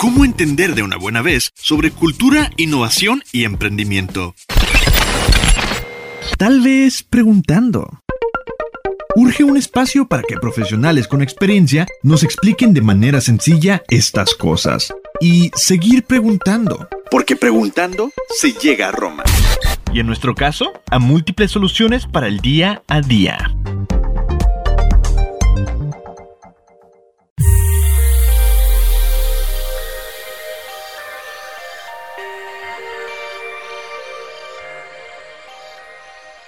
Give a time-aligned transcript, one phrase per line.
[0.00, 4.34] ¿Cómo entender de una buena vez sobre cultura, innovación y emprendimiento?
[6.38, 8.00] Tal vez preguntando.
[9.14, 14.90] Urge un espacio para que profesionales con experiencia nos expliquen de manera sencilla estas cosas.
[15.20, 16.88] Y seguir preguntando.
[17.10, 19.24] Porque preguntando se llega a Roma.
[19.92, 23.54] Y en nuestro caso, a múltiples soluciones para el día a día.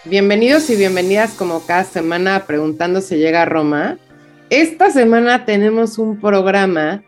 [0.05, 3.99] Bienvenidos y bienvenidas como cada semana a Preguntando se llega a Roma.
[4.51, 7.05] Esta semana tenemos un programa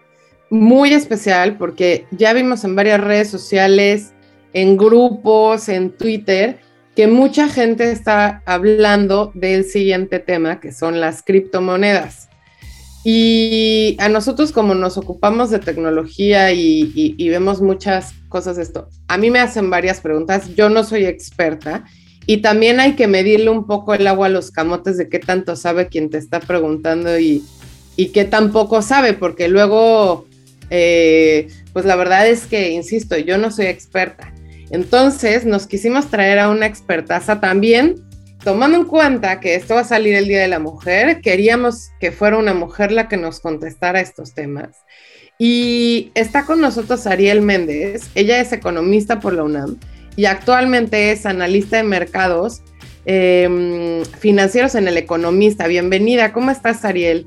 [0.48, 4.12] muy especial porque ya vimos en varias redes sociales,
[4.52, 6.60] en grupos, en Twitter,
[6.94, 12.28] que mucha gente está hablando del siguiente tema, que son las criptomonedas.
[13.02, 19.18] Y a nosotros como nos ocupamos de tecnología y, y vemos muchas cosas esto, a
[19.18, 21.84] mí me hacen varias preguntas, yo no soy experta
[22.26, 25.56] y también hay que medirle un poco el agua a los camotes de qué tanto
[25.56, 27.44] sabe quien te está preguntando y,
[27.96, 30.26] y qué tan poco sabe, porque luego,
[30.70, 34.32] eh, pues la verdad es que, insisto, yo no soy experta.
[34.70, 37.96] Entonces nos quisimos traer a una expertaza también,
[38.42, 42.10] tomando en cuenta que esto va a salir el Día de la Mujer, queríamos que
[42.10, 44.70] fuera una mujer la que nos contestara estos temas.
[45.38, 49.78] Y está con nosotros Ariel Méndez, ella es economista por la UNAM
[50.16, 52.62] y actualmente es analista de mercados
[53.04, 55.66] em, financieros en El Economista.
[55.66, 57.26] Bienvenida, ¿cómo estás, Ariel?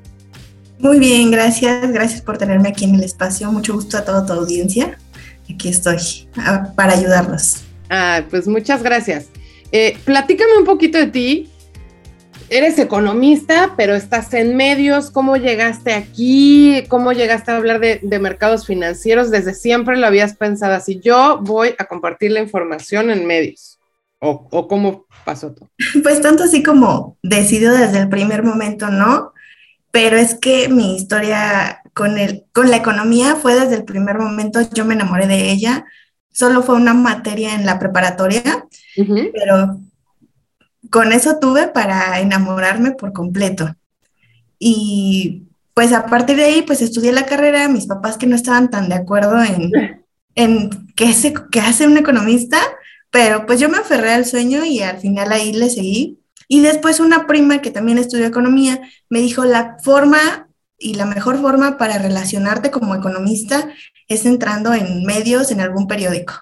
[0.80, 1.92] Muy bien, gracias.
[1.92, 3.52] Gracias por tenerme aquí en el espacio.
[3.52, 4.98] Mucho gusto a toda tu audiencia.
[5.52, 5.98] Aquí estoy
[6.38, 7.64] ah, para ayudarlos.
[7.90, 9.28] Ah, pues muchas gracias.
[9.72, 11.50] Eh, platícame un poquito de ti
[12.50, 15.12] eres economista, pero estás en medios.
[15.12, 16.84] ¿Cómo llegaste aquí?
[16.88, 19.32] ¿Cómo llegaste a hablar de, mercados financieros?
[19.32, 21.00] ¿Desde siempre lo habías pensado así?
[21.00, 23.80] Yo voy a compartir la información en medios.
[24.20, 25.70] ¿O, o cómo pasó todo?
[26.04, 29.34] Pues tanto así como decidió desde el primer momento, ¿no?
[29.92, 34.60] Pero es que mi historia con, el, con la economía fue desde el primer momento.
[34.74, 35.86] Yo me enamoré de ella.
[36.32, 38.68] Solo fue una materia en la preparatoria,
[39.34, 39.80] pero
[40.92, 43.76] con eso tuve para enamorarme por completo.
[44.60, 48.70] Y pues a partir de ahí, pues estudié la carrera, mis papás que no estaban
[48.70, 49.72] tan de acuerdo en,
[50.36, 52.58] en qué, se, qué hace un economista,
[53.12, 56.20] pero pues yo me aferré al sueño y al final ahí le seguí.
[56.48, 60.48] Y después una prima que también estudió economía me dijo, la forma
[60.80, 63.70] y la mejor forma para relacionarte como economista
[64.08, 66.34] es entrando en medios, en algún periódico.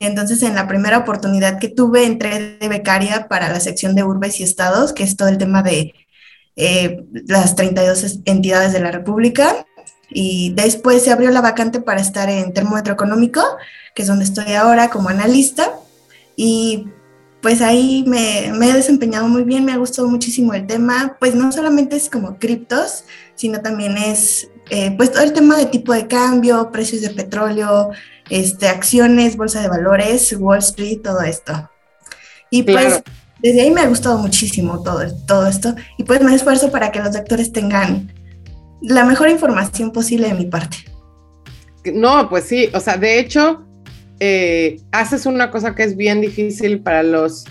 [0.00, 4.40] Entonces, en la primera oportunidad que tuve, entré de becaria para la sección de urbes
[4.40, 5.94] y estados, que es todo el tema de
[6.56, 9.66] eh, las 32 entidades de la República.
[10.10, 13.42] Y después se abrió la vacante para estar en termómetro económico,
[13.94, 15.70] que es donde estoy ahora como analista.
[16.36, 16.86] Y
[17.44, 21.52] pues ahí me, he desempeñado muy bien, me ha gustado muchísimo el tema, pues no
[21.52, 26.06] solamente es como criptos, sino también es eh, pues todo el tema de tipo de
[26.06, 27.90] cambio, precios de petróleo,
[28.30, 31.70] este, acciones, bolsa de valores, Wall Street, todo esto.
[32.50, 33.02] Y pues
[33.40, 37.00] desde ahí me ha gustado muchísimo todo, todo esto y pues me esfuerzo para que
[37.00, 38.12] los lectores tengan
[38.80, 40.78] la mejor información posible de mi parte.
[41.92, 43.66] No, pues sí, o sea, de hecho,
[44.20, 47.44] eh, haces una cosa que es bien difícil para los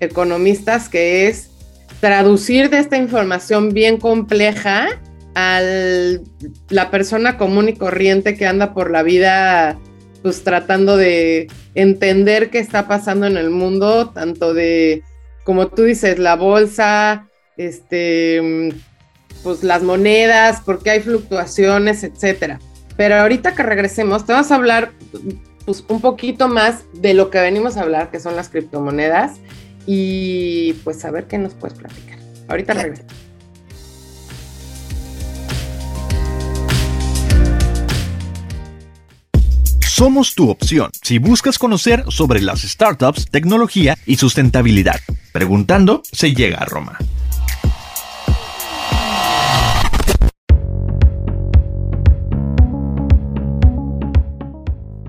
[0.00, 1.50] economistas, que es
[2.00, 4.88] traducir de esta información bien compleja
[5.34, 5.60] a
[6.68, 9.78] la persona común y corriente que anda por la vida
[10.22, 15.02] pues tratando de entender qué está pasando en el mundo, tanto de,
[15.44, 18.72] como tú dices, la bolsa, este,
[19.42, 22.58] pues las monedas, porque hay fluctuaciones, etcétera.
[22.96, 24.92] Pero ahorita que regresemos, te vamos a hablar
[25.64, 29.38] pues, un poquito más de lo que venimos a hablar, que son las criptomonedas,
[29.86, 32.18] y pues a ver qué nos puedes platicar.
[32.48, 33.27] Ahorita regresamos.
[39.98, 45.00] Somos tu opción si buscas conocer sobre las startups, tecnología y sustentabilidad.
[45.32, 46.96] Preguntando se llega a Roma.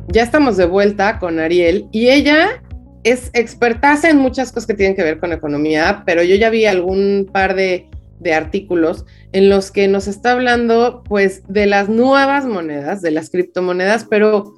[0.07, 2.63] Ya estamos de vuelta con Ariel y ella
[3.03, 6.65] es expertaza en muchas cosas que tienen que ver con economía, pero yo ya vi
[6.65, 7.87] algún par de,
[8.19, 13.29] de artículos en los que nos está hablando pues de las nuevas monedas, de las
[13.29, 14.55] criptomonedas, pero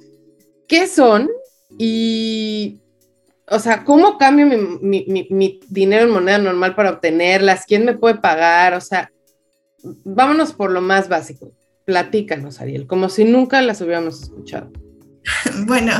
[0.72, 1.28] qué son
[1.76, 2.80] y,
[3.46, 4.46] o sea, cómo cambio
[4.80, 9.12] mi, dinero en moneda normal para obtenerlas, quién me puede pagar, o sea,
[10.02, 11.52] vámonos por lo más básico.
[11.84, 14.72] Platícanos, Ariel, como si nunca las hubiéramos escuchado.
[15.66, 15.92] Bueno,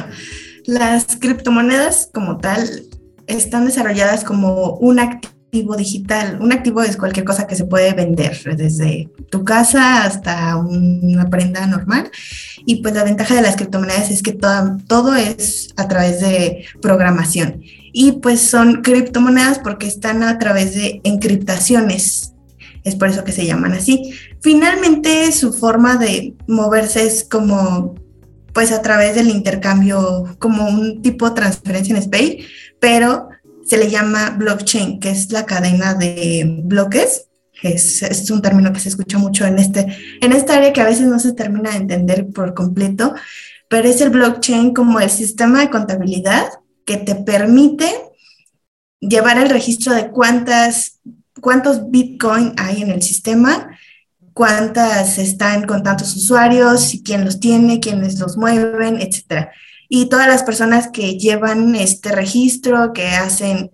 [0.65, 2.67] las criptomonedas como tal
[3.27, 6.39] están desarrolladas como un activo digital.
[6.41, 11.67] Un activo es cualquier cosa que se puede vender, desde tu casa hasta una prenda
[11.67, 12.11] normal.
[12.65, 16.65] Y pues la ventaja de las criptomonedas es que todo, todo es a través de
[16.81, 17.61] programación.
[17.93, 22.33] Y pues son criptomonedas porque están a través de encriptaciones.
[22.85, 24.15] Es por eso que se llaman así.
[24.41, 27.95] Finalmente su forma de moverse es como
[28.55, 32.47] pues a través del intercambio, como un tipo de transferencia en SPAY,
[32.81, 33.29] pero
[33.67, 37.27] se le llama blockchain, que es la cadena de bloques.
[37.63, 39.87] Es, es, un término que se escucha mucho en, este,
[40.21, 43.15] en esta área que a veces no se termina de entender por completo,
[43.69, 46.47] pero es el blockchain como el sistema de contabilidad
[46.85, 47.89] que te permite
[48.99, 51.01] llevar el registro de cuántas,
[51.41, 53.69] cuántos Bitcoin hay en el sistema
[54.33, 59.53] cuántas están con tantos usuarios, quién los tiene, quiénes los mueven, etcétera.
[59.95, 63.73] Y todas las personas que llevan este registro, que hacen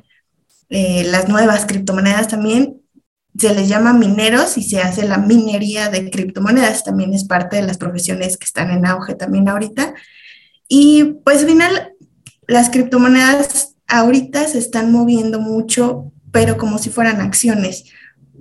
[0.68, 2.82] eh, las nuevas criptomonedas también,
[3.38, 7.62] se les llama mineros y se hace la minería de criptomonedas, también es parte de
[7.62, 9.94] las profesiones que están en auge también ahorita.
[10.66, 11.92] Y pues al final,
[12.48, 17.84] las criptomonedas ahorita se están moviendo mucho, pero como si fueran acciones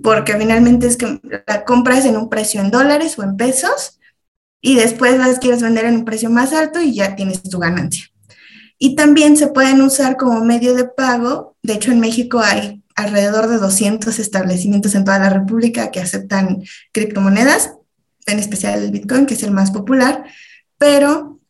[0.02, 3.97] porque finalmente es que la compras en un precio en dólares o en pesos
[4.60, 8.06] y después las quieres vender en un precio más alto y ya tienes tu ganancia.
[8.78, 11.56] Y también se pueden usar como medio de pago.
[11.62, 16.62] De hecho, en México hay alrededor de 200 establecimientos en toda la República que aceptan
[16.92, 17.74] criptomonedas,
[18.26, 20.24] en especial el Bitcoin, que es el más popular,
[20.78, 21.40] pero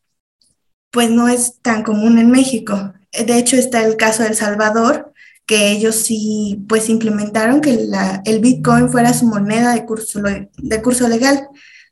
[0.90, 2.92] pues no es tan común en México.
[3.12, 5.12] De hecho, está el caso de El Salvador,
[5.46, 7.88] que ellos sí pues implementaron que
[8.24, 11.48] el Bitcoin fuera su moneda de curso, de curso legal.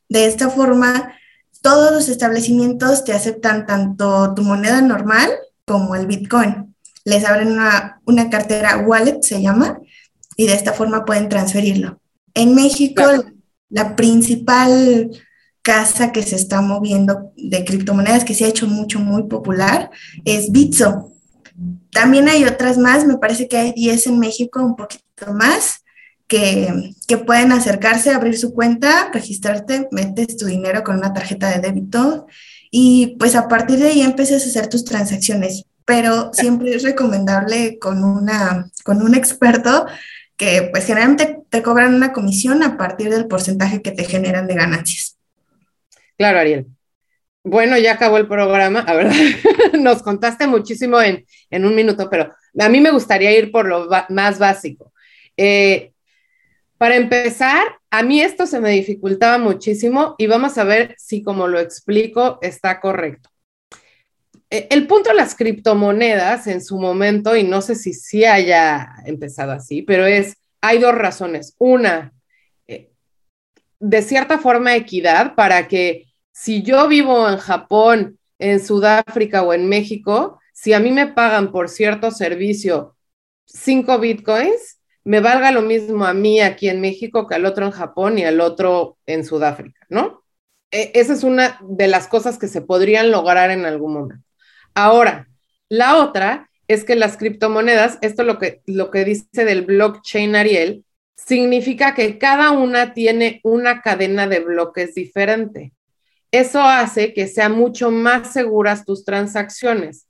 [0.08, 1.12] De esta forma,
[1.62, 5.30] todos los establecimientos te aceptan tanto tu moneda normal
[5.64, 6.74] como el Bitcoin.
[7.04, 9.80] Les abren una, una cartera wallet, se llama,
[10.36, 12.00] y de esta forma pueden transferirlo.
[12.34, 13.02] En México,
[13.68, 15.10] la principal
[15.62, 19.90] casa que se está moviendo de criptomonedas que se ha hecho mucho, muy popular
[20.24, 21.12] es Bitso.
[21.90, 25.82] También hay otras más, me parece que hay 10 en México, un poquito más,
[26.26, 26.92] que,
[27.26, 32.26] pueden acercarse, abrir su cuenta, registrarte, metes tu dinero con una tarjeta de débito
[32.70, 35.64] y pues a partir de ahí empiezas a hacer tus transacciones.
[35.84, 39.86] Pero siempre es recomendable con, una, con un experto
[40.36, 44.54] que pues generalmente te cobran una comisión a partir del porcentaje que te generan de
[44.54, 45.16] ganancias.
[46.18, 46.66] Claro, Ariel.
[47.44, 49.12] Bueno, ya acabó el programa, a ver,
[49.80, 51.24] nos contaste muchísimo en,
[51.64, 54.92] un minuto, pero a mí me gustaría ir por lo más básico.
[55.36, 55.92] Eh,
[56.78, 61.46] para empezar, a mí esto se me dificultaba muchísimo y vamos a ver si como
[61.46, 63.30] lo explico está correcto.
[64.50, 68.94] Eh, el punto de las criptomonedas en su momento, y no sé si sí haya
[69.04, 71.54] empezado así, pero es, hay dos razones.
[71.58, 72.12] Una,
[72.68, 72.90] eh,
[73.80, 79.68] de cierta forma equidad para que si yo vivo en Japón, en Sudáfrica o en
[79.68, 82.94] México, si a mí me pagan por cierto servicio
[83.46, 87.70] cinco bitcoins, me valga lo mismo a mí aquí en México que al otro en
[87.70, 90.24] Japón y al otro en Sudáfrica, ¿no?
[90.72, 94.26] E, esa es una de las cosas que se podrían lograr en algún momento.
[94.74, 95.28] Ahora,
[95.68, 100.84] la otra es que las criptomonedas, esto lo que, lo que dice del blockchain Ariel,
[101.14, 105.72] significa que cada una tiene una cadena de bloques diferente.
[106.32, 110.08] Eso hace que sean mucho más seguras tus transacciones.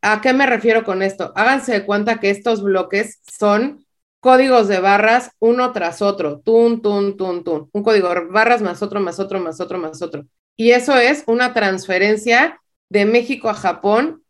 [0.00, 1.30] ¿A qué me refiero con esto?
[1.36, 3.84] Háganse de cuenta que estos bloques son
[4.20, 7.70] códigos de barras uno tras otro, tun, tun, tun, tun.
[7.72, 10.26] Un código de barras más otro, más otro, más otro, más otro.
[10.56, 12.60] Y eso es una transferencia
[12.90, 14.22] de México a Japón,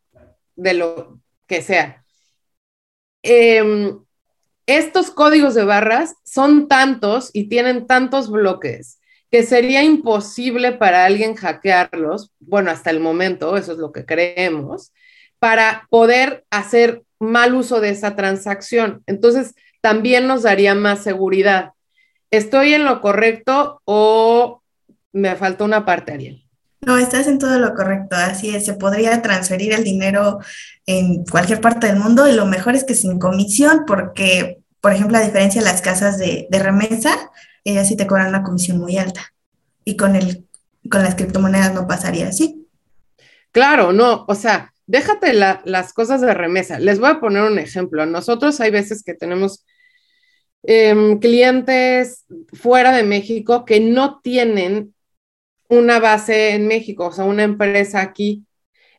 [0.55, 2.05] de lo que sea.
[3.23, 3.99] Em,
[4.67, 11.35] estos códigos de barras son tantos y tienen tantos bloques que sería imposible para alguien
[11.35, 14.93] hackearlos, bueno, hasta el momento, eso es lo que creemos,
[15.39, 19.03] para poder hacer mal uso de esa transacción.
[19.07, 21.73] Entonces, también nos daría más seguridad.
[22.31, 24.63] ¿Estoy en lo correcto o
[25.13, 26.45] me faltó una parte, Ariel?
[26.83, 30.39] No, estás en todo lo correcto, así es, se podría transferir el dinero
[30.87, 35.19] en cualquier parte del mundo y lo mejor es que sin comisión, porque, por ejemplo,
[35.19, 37.31] a diferencia de las casas de, de remesa,
[37.65, 39.21] ellas sí te cobran una comisión muy alta.
[39.85, 40.47] Y con, el,
[40.91, 42.67] con las criptomonedas no pasaría así.
[43.53, 46.79] Claro, no, o sea, déjate las cosas de remesa.
[46.79, 48.07] Les voy a poner un ejemplo.
[48.07, 49.65] Nosotros hay veces que tenemos
[50.63, 54.95] em, clientes fuera de México que no tienen
[55.69, 58.45] una base en México, o sea, una empresa aquí.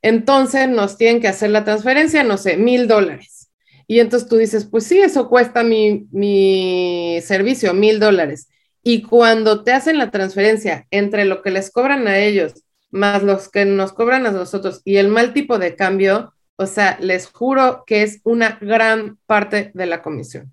[0.02, 3.50] Entonces nos tienen que hacer la transferencia, no sé, mil dólares.
[3.88, 8.50] Y entonces tú dices, pues sí, eso cuesta mi, mi servicio, mil dólares.
[8.84, 12.54] Y cuando te hacen la transferencia entre lo que les cobran a ellos
[12.92, 16.98] más los que nos cobran a nosotros y el mal tipo de cambio, o sea,
[17.00, 20.52] les juro que es una gran parte de la comisión.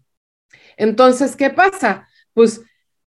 [0.78, 2.08] Entonces, ¿qué pasa?
[2.32, 2.62] Pues,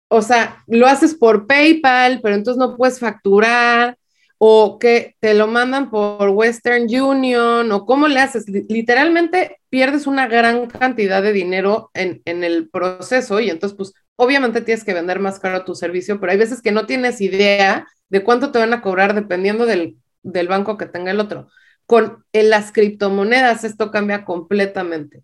[0.08, 3.96] o sea, lo haces por PayPal, pero entonces no puedes facturar
[4.36, 8.46] o que te lo mandan por Western Union o cómo le haces.
[8.48, 14.60] Literalmente pierdes una gran cantidad de dinero en, en el proceso y entonces, pues, obviamente
[14.60, 18.22] tienes que vender más caro tu servicio, pero hay veces que no tienes idea de
[18.22, 21.48] cuánto te van a cobrar dependiendo del, banco que tenga el otro.
[21.86, 25.22] Con las criptomonedas esto cambia completamente.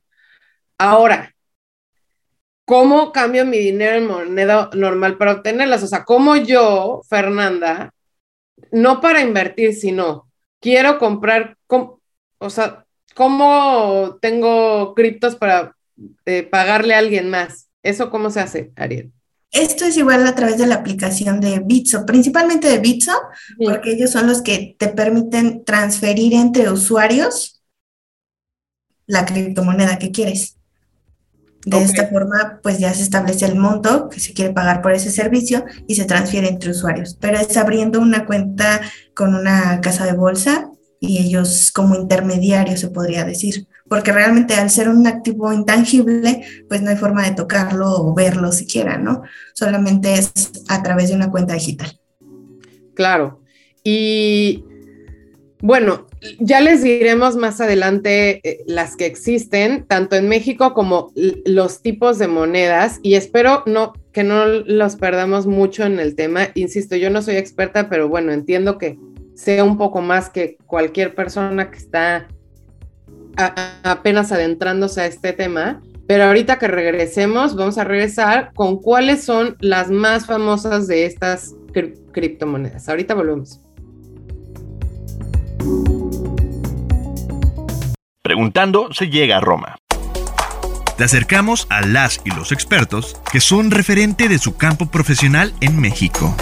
[0.78, 1.35] Ahora,
[2.66, 5.82] ¿cómo cambio mi dinero en moneda normal para obtenerlas?
[5.82, 7.94] O sea, ¿cómo yo, Fernanda,
[8.72, 10.30] no para invertir, sino
[10.60, 15.74] quiero comprar, o sea, ¿cómo tengo criptos para
[16.26, 17.68] eh, pagarle a alguien más?
[17.82, 19.12] ¿Eso cómo se hace, Ariel?
[19.52, 23.12] Esto es igual a través de la aplicación de Bitso, principalmente de Bitso,
[23.56, 27.62] porque ellos son los que te permiten transferir entre usuarios
[29.06, 30.55] la criptomoneda que quieres.
[31.66, 35.10] De esta forma, pues ya se establece el monto que se quiere pagar por ese
[35.10, 37.18] servicio y se transfiere entre usuarios.
[37.20, 38.80] Pero es abriendo una cuenta
[39.14, 40.70] con una casa de bolsa
[41.00, 46.82] y ellos como intermediarios, se podría decir porque realmente al ser un activo intangible, pues
[46.82, 49.22] no hay forma de tocarlo o verlo siquiera, ¿no?
[49.54, 50.32] Solamente es
[50.68, 51.98] a través de una cuenta digital.
[52.94, 53.40] Claro.
[53.84, 54.64] Y
[55.60, 56.06] bueno,
[56.38, 62.18] ya les diremos más adelante eh, las que existen, tanto en México como los tipos
[62.18, 66.48] de monedas, y espero no, que no los perdamos mucho en el tema.
[66.54, 68.98] Insisto, yo no soy experta, pero bueno, entiendo que
[69.34, 72.28] sea un poco más que cualquier persona que está
[73.36, 79.56] apenas adentrándose a este tema, pero ahorita que regresemos, vamos a regresar con cuáles son
[79.60, 81.54] las más famosas de estas
[82.12, 82.88] criptomonedas.
[82.88, 83.60] Ahorita volvemos.
[88.26, 89.76] Preguntando se llega a Roma.
[90.96, 95.80] Te acercamos a las y los expertos que son referente de su campo profesional en
[95.80, 96.34] México.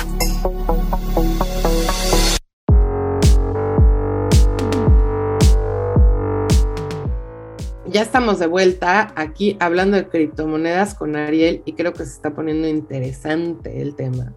[7.86, 12.30] ya estamos de vuelta aquí hablando de criptomonedas con Ariel y creo que se está
[12.30, 14.32] poniendo interesante el tema.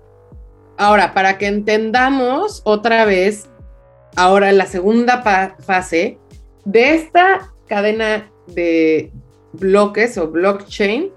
[0.78, 3.50] Ahora, para que entendamos otra vez,
[4.18, 5.24] ahora la segunda
[5.60, 6.20] fase
[6.68, 9.10] de esta cadena de
[9.54, 11.12] bloques o blockchain,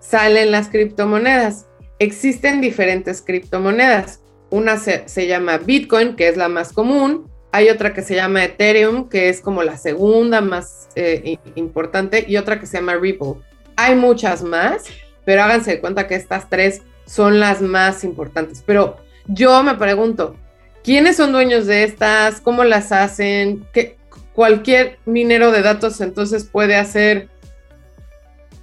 [0.00, 1.66] salen las criptomonedas.
[2.00, 4.20] Existen diferentes criptomonedas.
[4.50, 9.08] Una se, llama Bitcoin, que es la más común, hay otra que se llama Ethereum,
[9.08, 13.34] que es como la segunda más eh, importante, y otra que se llama Ripple.
[13.76, 14.86] Hay muchas más,
[15.24, 18.62] pero háganse cuenta que estas tres son las más importantes.
[18.66, 18.96] Pero
[19.28, 20.34] yo me pregunto,
[20.82, 22.40] ¿quiénes son dueños de estas?
[22.40, 23.64] ¿Cómo las hacen?
[23.72, 23.96] ¿Qué,
[24.36, 27.28] cualquier minero de datos entonces puede hacer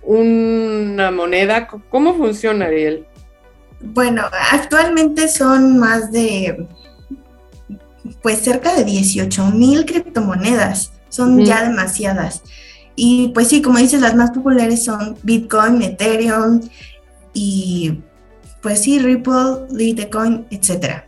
[0.04, 1.68] una moneda.
[1.90, 3.08] ¿Cómo funciona, Ariel?
[3.82, 6.68] Bueno, actualmente son más de
[8.22, 12.44] pues cerca de 18 mil criptomonedas, son ya demasiadas.
[12.96, 16.62] Y pues sí, como dices, las más populares son Bitcoin, Ethereum
[17.34, 18.00] y
[18.62, 21.04] pues sí, Ripple, Litecoin, etc.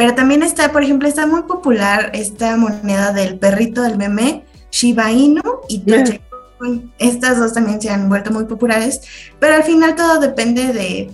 [0.00, 5.12] Pero también está, por ejemplo, está muy popular esta moneda del perrito del meme, Shiba
[5.12, 6.90] Inu y Dogecoin.
[6.98, 9.02] Estas dos también se han vuelto muy populares,
[9.38, 11.10] pero al final todo depende de,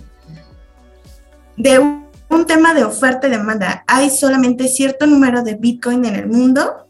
[1.57, 3.83] de un tema de oferta y demanda.
[3.87, 6.87] Hay solamente cierto número de Bitcoin en el mundo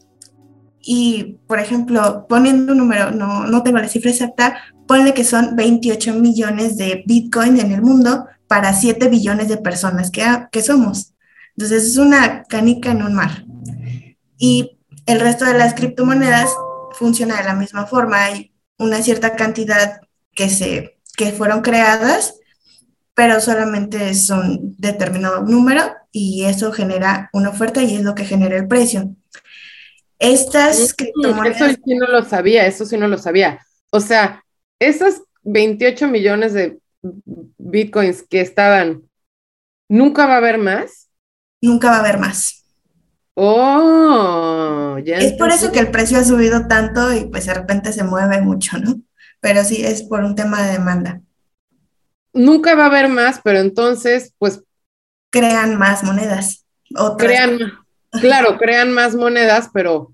[0.79, 5.55] y, por ejemplo, poniendo un número, no, no tengo la cifra exacta, ponle que son
[5.55, 11.15] 28 millones de Bitcoin en el mundo para 7 billones de personas que, que somos.
[11.57, 13.45] Entonces es una canica en un mar.
[14.37, 16.49] Y el resto de las criptomonedas
[16.93, 18.25] funciona de la misma forma.
[18.25, 20.01] Hay una cierta cantidad
[20.33, 22.35] que, se, que fueron creadas
[23.17, 28.25] pero solamente es un determinado número y eso genera una oferta y es lo que
[28.25, 29.15] genera el precio.
[30.19, 31.59] Estas criptomonedas...
[31.59, 33.65] Eso sí no lo sabía, eso sí no lo sabía.
[33.89, 34.43] O sea,
[34.77, 36.77] esos 28 millones de
[37.57, 39.01] bitcoins que estaban,
[39.89, 41.06] ¿nunca va a haber más?
[41.61, 42.65] Nunca va a haber más.
[43.33, 45.17] Oh, ya.
[45.17, 48.41] Es por eso que el precio ha subido tanto y pues de repente se mueve
[48.41, 49.01] mucho, ¿no?
[49.39, 51.21] Pero sí es por un tema de demanda
[52.37, 54.63] nunca va a haber más, pero entonces, pues...
[55.29, 56.65] Crean más monedas.
[56.95, 57.27] otras.
[57.27, 57.59] Crean,
[58.21, 60.13] claro, crean más monedas, pero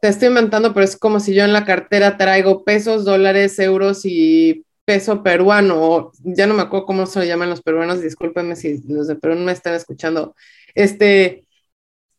[0.00, 4.04] te estoy inventando, pero es como si yo en la cartera traigo pesos, dólares, euros
[4.04, 9.06] y peso peruano, ya no me acuerdo cómo se llaman los peruanos, discúlpenme si los
[9.06, 10.34] de Perú no me están escuchando.
[10.74, 11.44] Este.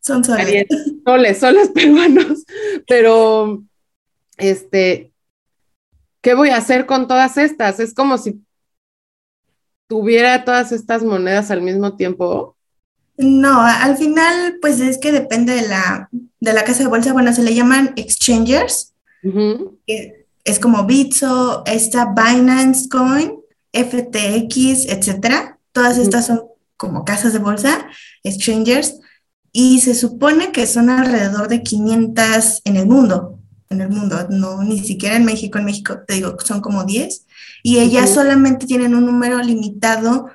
[0.02, 0.68] Son soles.
[1.04, 2.46] Soles, soles peruanos,
[2.88, 3.64] pero
[4.38, 5.12] este,
[6.22, 7.80] ¿qué voy a hacer con todas estas?
[7.80, 8.40] Es como si
[9.88, 12.56] tuviera todas estas monedas al mismo tiempo.
[13.18, 17.14] No, al final, pues es que depende de la, de la casa de bolsa.
[17.14, 18.94] Bueno, se le llaman exchangers,
[19.88, 23.34] que es como Bitso, esta Binance Coin,
[23.72, 25.60] FTX, etcétera.
[25.72, 26.43] Todas estas son
[26.77, 27.88] como casas de bolsa,
[28.24, 29.00] exchangers,
[29.51, 34.63] y se supone que son alrededor de 500 en el mundo en el mundo, no
[34.63, 37.25] ni siquiera en México, en México te digo, son como 10,
[37.63, 40.29] y ellas solamente tienen un número limitado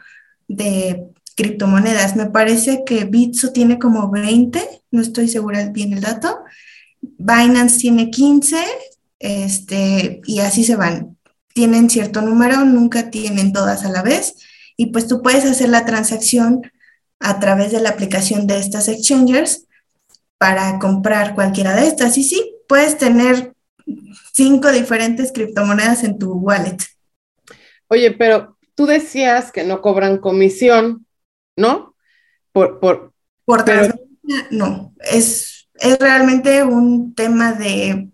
[0.46, 2.16] de criptomonedas.
[2.16, 6.38] Me parece que Bitso tiene como 20, no estoy segura bien el dato.
[7.00, 8.56] Binance tiene 15,
[9.24, 11.16] este, y así se van.
[11.54, 14.34] Tienen cierto número, nunca tienen todas a la vez,
[14.76, 16.60] y pues tú puedes hacer la transacción
[17.20, 19.66] a través de la aplicación de estas exchangers
[20.36, 22.18] para comprar cualquiera de estas.
[22.18, 23.54] Y sí, puedes tener
[24.34, 26.78] cinco diferentes criptomonedas en tu wallet.
[27.88, 31.06] Oye, pero tú decías que no cobran comisión,
[31.56, 31.94] ¿no?
[32.52, 33.14] Por, por,
[33.46, 33.64] por
[34.50, 34.92] no.
[34.98, 38.10] Es, es realmente un tema de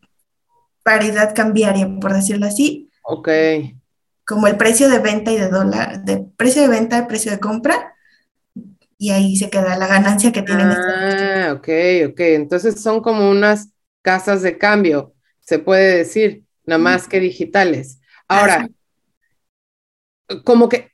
[0.82, 2.90] paridad cambiaria, por decirlo así.
[3.02, 3.28] Ok.
[4.26, 7.40] Como el precio de venta y de dólar, de precio de venta y precio de
[7.40, 7.94] compra,
[8.98, 10.68] y ahí se queda la ganancia que tienen.
[10.70, 11.68] Ah, ok,
[12.10, 12.20] ok.
[12.20, 13.70] Entonces son como unas
[14.02, 17.98] casas de cambio, se puede decir, nada más que digitales.
[18.28, 18.68] Ahora,
[20.44, 20.92] como que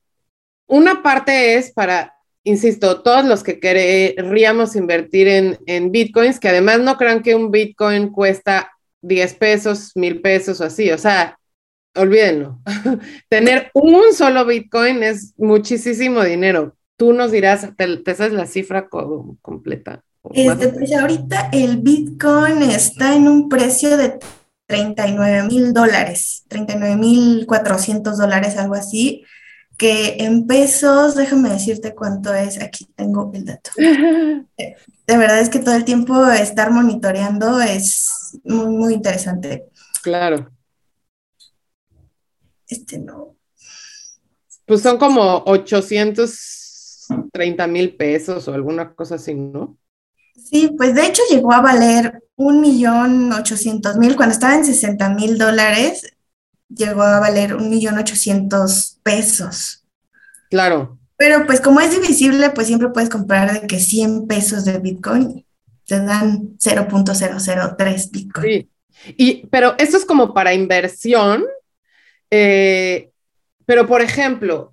[0.67, 2.15] una parte es para,
[2.45, 7.51] insisto, todos los que querríamos invertir en, en bitcoins, que además no crean que un
[7.51, 8.73] bitcoin cuesta
[9.07, 11.39] 10 pesos, mil pesos o así, o sea,
[11.95, 12.61] olvídenlo.
[13.29, 16.77] Tener un solo bitcoin es muchísimo dinero.
[16.97, 20.03] Tú nos dirás, te, te sabes la cifra completa.
[20.33, 24.19] Este, pues ahorita el Bitcoin está en un precio de
[24.67, 29.25] 39 mil dólares, 39 mil 400 dólares, algo así,
[29.77, 33.71] que en pesos, déjame decirte cuánto es, aquí tengo el dato.
[33.77, 38.16] De verdad es que todo el tiempo estar monitoreando es
[38.47, 39.67] muy, muy interesante.
[40.03, 40.51] Claro.
[42.69, 43.37] Este no.
[44.67, 49.79] Pues son como 830 mil pesos o alguna cosa así, ¿no?
[50.35, 55.11] Sí, pues de hecho llegó a valer un millón ochocientos mil, cuando estaba en 60
[55.11, 56.13] mil dólares,
[56.69, 59.85] llegó a valer un millón ochocientos pesos.
[60.51, 60.99] Claro.
[61.17, 65.46] Pero pues como es divisible, pues siempre puedes comprar de que 100 pesos de Bitcoin
[65.87, 68.45] te dan 0.003 Bitcoin.
[68.45, 68.71] Sí.
[69.17, 71.45] Y, pero eso es como para inversión.
[72.31, 73.11] Eh,
[73.65, 74.71] pero, por ejemplo,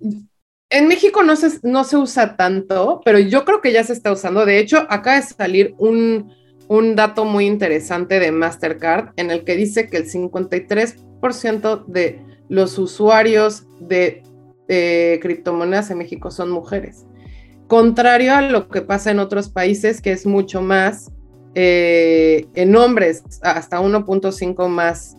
[0.70, 4.12] en México no se, no se usa tanto, pero yo creo que ya se está
[4.12, 4.44] usando.
[4.44, 6.32] De hecho, acaba de salir un,
[6.96, 13.66] dato muy interesante de Mastercard en el que dice que el 53% de los usuarios
[13.80, 14.22] de
[15.20, 17.04] criptomonedas en México son mujeres.
[17.74, 21.10] Contrario a lo que pasa en otros países, que es mucho más
[21.56, 25.16] eh, en hombres, hasta 1.5 más.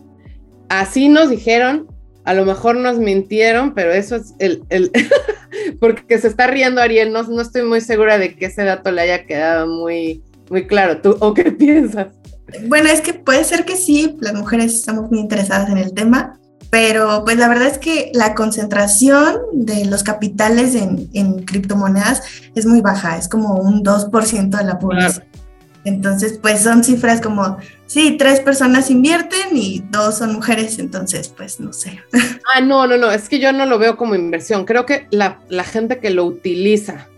[0.70, 1.86] Así nos dijeron,
[2.24, 4.62] a lo mejor nos mintieron, pero eso es el,
[5.80, 9.02] porque se está riendo Ariel, no, no estoy muy segura de que ese dato le
[9.02, 11.02] haya quedado muy, muy claro.
[11.02, 12.06] ¿Tú o qué piensas?
[12.68, 16.40] Bueno, es que puede ser que sí, las mujeres estamos muy interesadas en el tema,
[16.76, 22.22] pero pues la verdad es que la concentración de los capitales en, en criptomonedas
[22.54, 25.24] es muy baja, es como un 2% de la población.
[25.84, 31.60] Entonces, pues son cifras como, sí, tres personas invierten y dos son mujeres, entonces, pues
[31.60, 31.98] no sé.
[32.54, 35.38] Ah, no, no, no, es que yo no lo veo como inversión, creo que la,
[35.64, 37.08] gente que lo utiliza,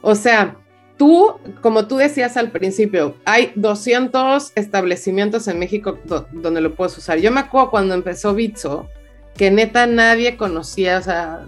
[0.00, 0.56] o sea,
[0.96, 5.98] tú, como tú decías al principio, hay 200 establecimientos en México
[6.32, 7.18] donde lo puedes usar.
[7.18, 8.88] Yo me acuerdo cuando empezó Bitso,
[9.36, 11.40] que neta nadie conocía, o sea,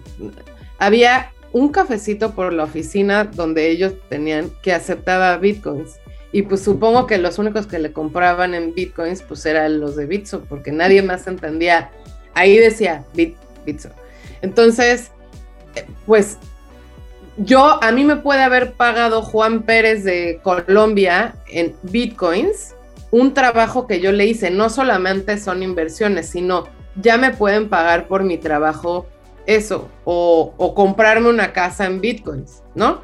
[0.78, 5.98] había un cafecito por la oficina donde ellos tenían que aceptaba bitcoins
[6.30, 10.06] y pues supongo que los únicos que le compraban en bitcoins pues eran los de
[10.06, 11.90] Bitso, porque nadie más entendía.
[12.34, 13.88] Ahí decía Bit, Bitso.
[14.42, 15.10] Entonces,
[15.74, 16.38] eh, pues
[17.38, 22.74] yo, a mí me puede haber pagado Juan Pérez de Colombia en bitcoins
[23.10, 24.50] un trabajo que yo le hice.
[24.50, 26.64] No solamente son inversiones, sino
[26.96, 29.06] ya me pueden pagar por mi trabajo
[29.46, 33.00] eso, o, comprarme una casa en bitcoins, ¿no?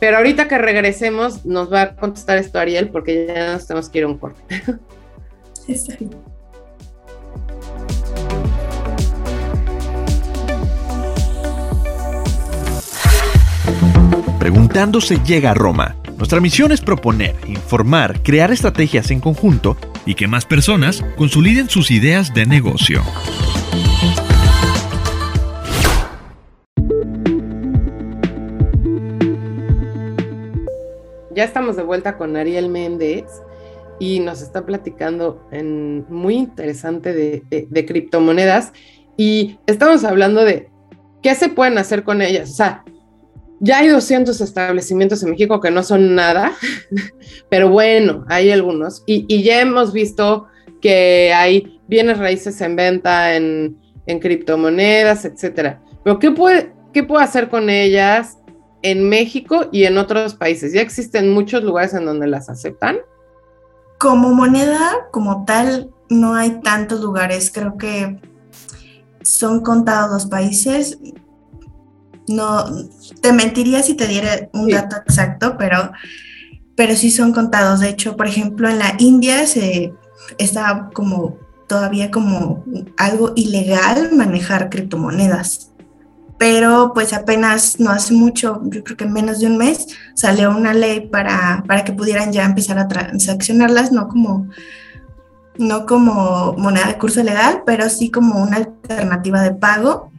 [0.00, 3.98] Pero ahorita que regresemos nos va a contestar esto Ariel porque ya nos tenemos que
[3.98, 4.62] ir a un corte.
[14.38, 15.96] Preguntando se llega a Roma.
[16.16, 21.90] Nuestra misión es proponer, informar, crear estrategias en conjunto y que más personas consoliden sus
[21.90, 23.02] ideas de negocio.
[31.34, 33.24] Ya estamos de vuelta con Ariel Méndez
[33.98, 38.72] y nos está platicando en muy interesante de, criptomonedas
[39.16, 40.70] y estamos hablando de
[41.22, 42.50] qué se pueden hacer con ellas.
[42.50, 42.84] O sea,
[43.60, 46.52] ya hay 200 establecimientos en México que no son nada,
[47.50, 49.02] pero bueno, hay algunos.
[49.06, 50.46] Y, ya hemos visto
[50.80, 55.82] que hay bienes raíces en venta en, en criptomonedas, etcétera.
[56.04, 58.38] Pero ¿qué puede, ¿qué puedo hacer con ellas?
[58.82, 60.72] en México y en otros países?
[60.72, 62.98] ¿Ya existen muchos lugares en donde las aceptan?
[63.98, 67.50] Como moneda, como tal, no hay tantos lugares.
[67.52, 68.20] Creo que
[69.22, 70.98] son contados los países.
[72.28, 72.64] No,
[73.20, 75.92] te mentiría si te diera un dato exacto, pero,
[76.74, 77.80] pero sí son contados.
[77.80, 79.92] De hecho, por ejemplo, en la India se
[80.38, 82.64] está como todavía como
[82.96, 85.70] algo ilegal manejar criptomonedas
[86.38, 90.50] pero pues apenas no hace mucho, yo creo que en menos de un mes, salió
[90.50, 94.48] una ley para, para que pudieran ya empezar a transaccionarlas, no como,
[95.58, 100.12] no como moneda de curso legal, pero sí como una alternativa de pago.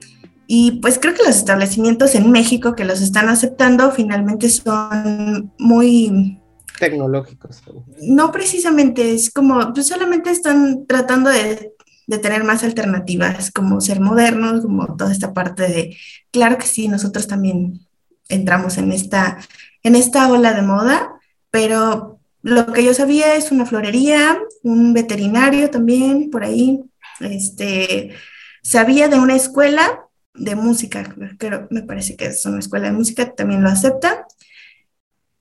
[0.48, 6.40] Y pues creo que los establecimientos en México que los están aceptando finalmente son muy
[6.80, 7.62] tecnológicos.
[8.02, 11.74] No precisamente, es como, pues solamente están tratando de
[12.08, 15.98] de tener más alternativas, como ser modernos, como toda esta parte de,
[16.32, 17.82] claro que sí, nosotros también
[18.30, 19.38] entramos en esta,
[19.84, 21.20] en esta ola de moda,
[21.52, 26.82] pero lo que yo sabía es una florería, un veterinario también por ahí,
[27.20, 28.16] este,
[28.64, 30.07] sabía de una escuela
[30.38, 34.26] de música, creo, me parece que es una escuela de música, también lo acepta,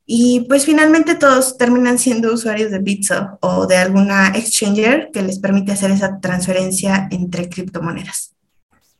[0.09, 5.41] y pues finalmente todos terminan siendo usuarios de Bitso o de alguna exchanger que les
[5.41, 8.33] permite hacer esa transferencia entre criptomonedas.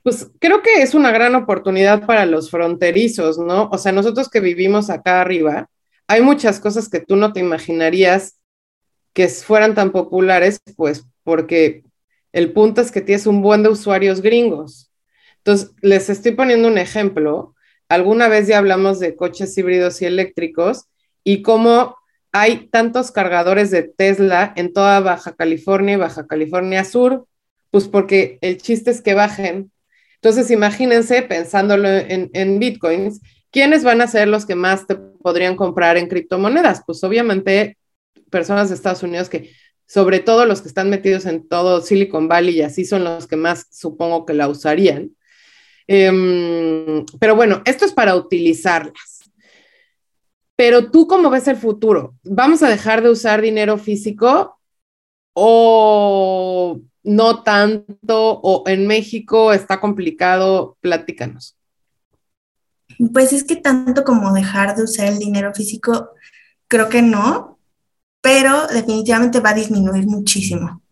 [0.03, 3.69] Pues creo que es una gran oportunidad para los fronterizos, ¿no?
[3.71, 5.69] O sea, nosotros que vivimos acá arriba,
[6.09, 8.37] hay muchas cosas que tú no te imaginarías
[9.13, 11.85] que fueran tan populares, pues porque
[12.33, 14.86] el punto es que tienes un buen de usuarios gringos.
[15.47, 17.55] Entonces, les estoy poniendo un ejemplo.
[17.89, 20.87] Alguna vez ya hablamos de coches híbridos y eléctricos
[21.23, 21.97] y cómo
[22.33, 27.29] hay tantos cargadores de Tesla en toda Baja California y Baja California Sur,
[27.71, 29.71] pues porque el chiste es que bajen.
[30.17, 33.21] Entonces, imagínense, pensándolo en, bitcoins,
[33.53, 36.83] ¿quiénes van a ser los que más te podrían comprar en criptomonedas?
[36.85, 37.79] Pues obviamente
[38.31, 39.53] personas de Estados Unidos que,
[39.87, 43.37] sobre todo los que están metidos en todo Silicon Valley y así son los que
[43.37, 45.16] más supongo que la usarían.
[45.87, 49.31] Em, pero bueno, esto es para utilizarlas.
[50.57, 52.15] Pero tú, ¿cómo ves el futuro?
[52.25, 54.59] ¿Vamos a dejar de usar dinero físico
[55.35, 58.41] o no tanto?
[58.43, 60.77] ¿O en México está complicado?
[60.81, 61.57] Platícanos.
[63.13, 66.11] Pues es que tanto como dejar de usar el dinero físico,
[66.69, 67.59] creo que no,
[68.23, 70.83] pero definitivamente va a disminuir muchísimo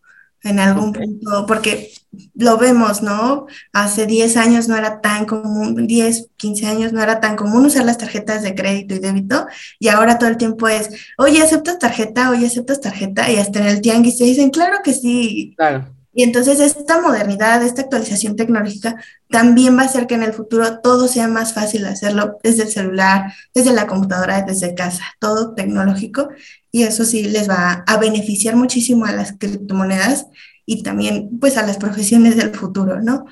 [0.42, 1.90] en algún punto, porque
[2.34, 3.46] lo vemos, ¿no?
[3.72, 7.84] Hace 10 años no era tan común, 10, 15 años no era tan común usar
[7.84, 9.46] las tarjetas de crédito y débito,
[9.78, 12.30] y ahora todo el tiempo es, oye, ¿aceptas tarjeta?
[12.30, 13.30] Oye, ¿aceptas tarjeta?
[13.30, 15.54] Y hasta en el tianguis te dicen, claro que sí.
[15.56, 15.94] Claro.
[16.14, 18.96] Y entonces esta modernidad, esta actualización tecnológica
[19.30, 22.68] también va a hacer que en el futuro todo sea más fácil hacerlo desde el
[22.68, 26.28] celular, desde la computadora, desde casa, todo tecnológico.
[26.70, 30.26] Y eso sí les va a beneficiar muchísimo a las criptomonedas
[30.66, 33.26] y también pues a las profesiones del futuro, ¿no?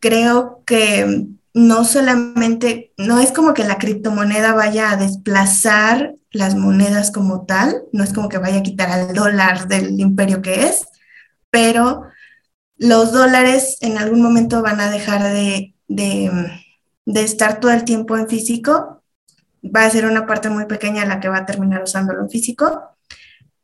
[0.00, 7.12] Creo que no solamente, no es como que la criptomoneda vaya a desplazar las monedas
[7.12, 10.86] como tal, no es como que vaya a quitar al dólar del imperio que es,
[11.50, 12.02] pero
[12.76, 15.74] los dólares en algún momento van a dejar de,
[17.06, 19.02] estar todo el tiempo en físico.
[19.64, 22.93] Va a ser una parte muy pequeña la que va a terminar usándolo en físico,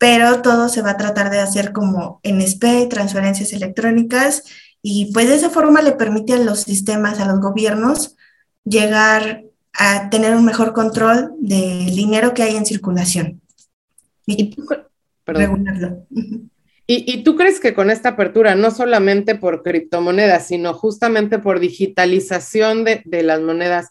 [0.00, 4.44] pero todo se va a tratar de hacer como en SPAY, transferencias electrónicas,
[4.80, 8.16] y pues de esa forma le permite a los sistemas, a los gobiernos,
[8.64, 13.42] llegar a tener un mejor control del dinero que hay en circulación.
[14.24, 14.56] Y,
[15.26, 16.06] regularlo.
[16.86, 22.84] ¿Y, tú crees que con esta apertura, no solamente por criptomonedas, sino justamente por digitalización
[22.84, 23.90] de, las monedas,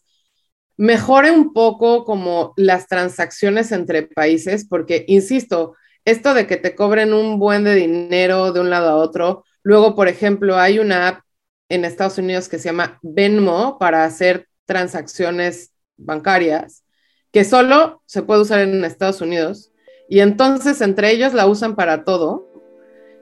[0.75, 5.75] mejore un poco como las transacciones entre países, porque, insisto,
[6.09, 9.95] esto de que te cobren un buen de dinero de un lado a otro, luego,
[9.95, 11.21] por ejemplo, hay una app
[11.69, 16.83] en Estados Unidos que se llama Venmo para hacer transacciones bancarias,
[17.31, 19.71] que solo se puede usar en Estados Unidos,
[20.07, 22.47] y entonces entre ellos la usan para todo,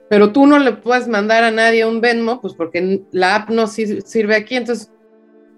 [0.08, 3.66] pero tú no le puedes mandar a nadie un Venmo, pues porque la app no
[3.66, 4.90] sirve aquí, entonces,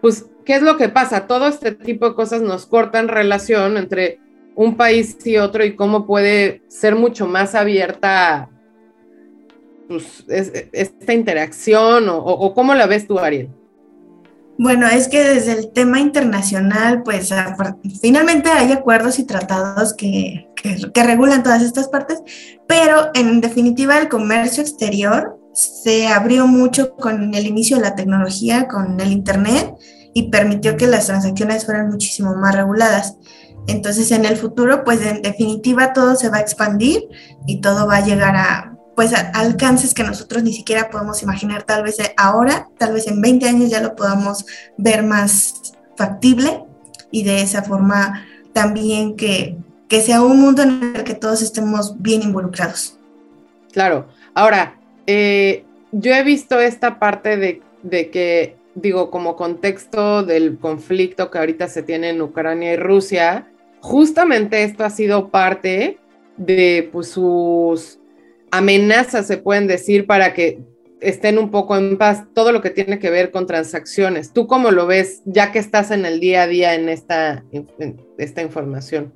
[0.00, 1.28] pues ¿qué es lo que pasa?
[1.28, 4.18] Todo este tipo de cosas nos cortan relación entre
[4.60, 8.50] un país y otro y cómo puede ser mucho más abierta
[9.88, 13.48] pues, esta interacción o, cómo la ves tú, Ariel.
[14.58, 17.32] Bueno, es que desde el tema internacional, pues
[18.02, 22.22] finalmente hay acuerdos y tratados que, que, regulan todas estas partes,
[22.68, 28.68] pero en definitiva el comercio exterior se abrió mucho con el inicio de la tecnología,
[28.68, 29.72] con el Internet,
[30.12, 33.16] y permitió que las transacciones fueran muchísimo más reguladas.
[33.66, 37.08] Entonces, en el futuro, pues en definitiva todo se va a expandir
[37.46, 41.82] y todo va a llegar a, pues, alcances que nosotros ni siquiera podemos imaginar, tal
[41.82, 44.44] vez ahora, tal vez en 20 años ya lo podamos
[44.76, 46.64] ver más factible
[47.10, 49.56] y de esa forma también que,
[49.88, 52.98] que sea un mundo en el que todos estemos bien involucrados.
[53.72, 60.59] Claro, ahora, eh, yo he visto esta parte de, de que digo, como contexto del
[60.59, 65.98] conflicto que ahorita se tiene en Ucrania y Rusia, justamente esto ha sido parte
[66.37, 67.98] de pues, sus
[68.50, 70.61] amenazas, se pueden decir, para que
[71.00, 74.33] estén un poco en paz, todo lo que tiene que ver con transacciones.
[74.33, 78.00] ¿Tú cómo lo ves, ya que estás en el día a día en esta, en
[78.18, 79.12] esta información?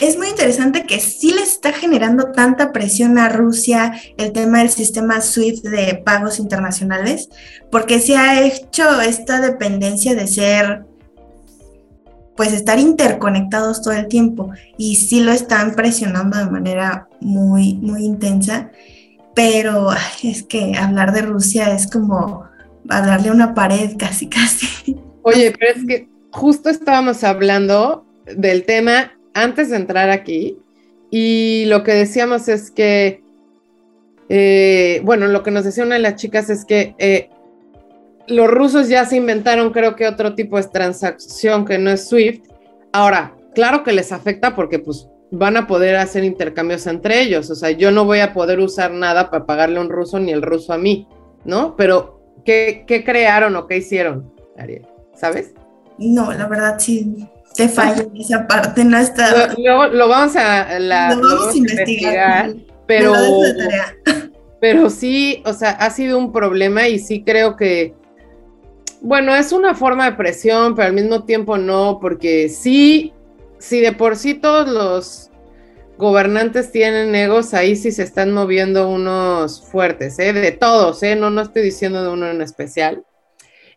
[0.00, 4.70] Es muy interesante que sí le está generando tanta presión a Rusia el tema del
[4.70, 7.28] sistema SWIFT de pagos internacionales,
[7.70, 10.84] porque se ha hecho esta dependencia de ser,
[12.36, 18.04] pues estar interconectados todo el tiempo y sí lo están presionando de manera muy, muy
[18.04, 18.70] intensa,
[19.34, 19.90] pero
[20.22, 22.44] es que hablar de Rusia es como
[22.88, 24.96] hablarle a una pared casi, casi.
[25.22, 30.58] Oye, pero es que justo estábamos hablando del tema antes de entrar aquí
[31.10, 33.22] y lo que decíamos es que,
[34.28, 37.28] eh, bueno, lo que nos decía una de las chicas es que eh,
[38.28, 42.46] los rusos ya se inventaron creo que otro tipo de transacción que no es SWIFT.
[42.92, 47.50] Ahora, claro que les afecta porque pues van a poder hacer intercambios entre ellos.
[47.50, 50.30] O sea, yo no voy a poder usar nada para pagarle a un ruso ni
[50.30, 51.08] el ruso a mí,
[51.44, 51.74] ¿no?
[51.76, 54.86] Pero, ¿qué, qué crearon o qué hicieron, Ariel?
[55.14, 55.54] ¿Sabes?
[55.98, 59.54] No, la verdad sí, te falla esa parte, no está.
[59.56, 61.18] Luego lo, vamos a, la,
[61.54, 62.54] investigar,
[62.86, 63.14] pero,
[64.60, 67.94] pero sí, o sea, ha sido un problema y sí creo que,
[69.00, 73.12] bueno, es una forma de presión, pero al mismo tiempo no, porque sí,
[73.58, 75.30] si de por sí todos los
[75.98, 80.32] gobernantes tienen egos, ahí sí se están moviendo unos fuertes, ¿eh?
[80.32, 81.16] de todos, ¿eh?
[81.16, 83.04] no, no estoy diciendo de uno en especial.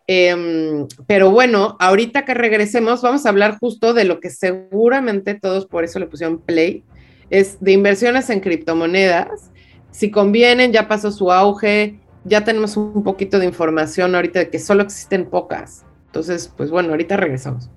[0.08, 5.66] Em, pero bueno, ahorita que regresemos, vamos a hablar justo de lo que seguramente todos
[5.66, 6.84] por eso le pusieron play,
[7.30, 9.52] es de inversiones en criptomonedas.
[9.92, 14.60] Si convienen, ya pasó su auge, ya tenemos un poquito de información ahorita de que
[14.60, 15.86] solo existen pocas.
[16.08, 17.70] Entonces, pues bueno, ahorita regresamos.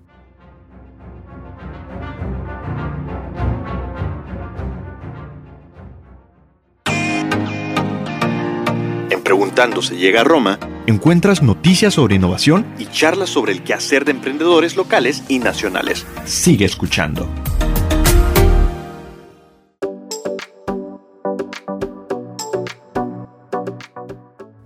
[9.28, 14.12] Preguntando se llega a Roma, encuentras noticias sobre innovación y charlas sobre el quehacer de
[14.12, 16.06] emprendedores locales y nacionales.
[16.24, 17.28] Sigue escuchando.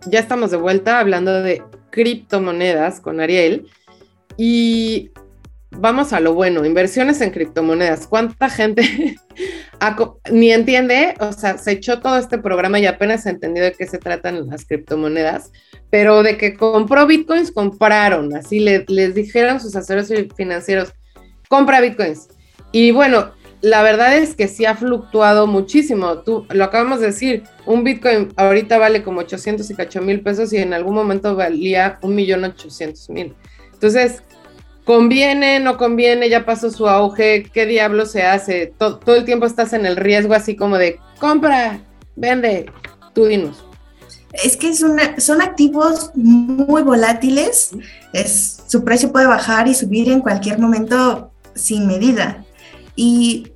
[0.06, 3.66] Ya estamos de vuelta hablando de criptomonedas con Ariel
[4.37, 5.11] y
[5.78, 8.06] vamos a lo bueno, inversiones en criptomonedas.
[8.06, 9.16] ¿Cuánta gente
[10.30, 11.14] ni entiende?
[11.20, 14.48] O sea, se echó todo este programa y apenas ha entendido de qué se tratan
[14.48, 15.50] las criptomonedas,
[15.90, 20.92] pero de que compró bitcoins, compraron, así les dijeron sus asesores financieros,
[21.48, 22.28] compra bitcoins.
[22.70, 23.32] Y bueno,
[23.62, 26.18] la verdad es que sí ha fluctuado muchísimo.
[26.18, 30.52] Tú lo acabamos de decir, un Bitcoin ahorita vale como 800 y cacho mil pesos
[30.52, 33.35] y en algún momento valía un millón ochocientos mil.
[33.72, 34.22] Entonces,
[34.85, 39.73] conviene, no conviene, ya pasó su auge, qué diablo se hace, todo, el tiempo estás
[39.73, 41.81] en el riesgo así como de compra,
[42.16, 42.71] vende,
[43.14, 43.64] tú dinos.
[44.33, 47.71] Es que son, son activos muy volátiles,
[48.12, 52.45] es, su precio puede bajar y subir en cualquier momento sin medida.
[52.97, 53.49] Y,